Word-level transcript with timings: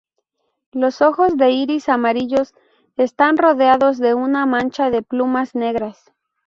Los 0.71 1.03
ojos, 1.03 1.37
de 1.37 1.51
iris 1.51 1.87
amarillos, 1.87 2.55
están 2.97 3.37
rodeados 3.37 3.99
de 3.99 4.15
una 4.15 4.47
mancha 4.47 4.89
de 4.89 5.03
plumas 5.03 5.53
negras. 5.53 6.11